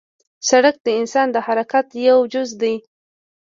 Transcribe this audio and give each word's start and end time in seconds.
سړک 0.49 0.75
د 0.85 0.87
انسان 0.99 1.27
د 1.31 1.37
حرکت 1.45 1.87
یو 2.07 2.19
جز 2.33 2.49
دی. 2.61 2.75